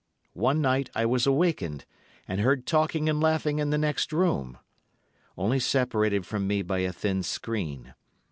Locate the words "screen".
7.21-7.93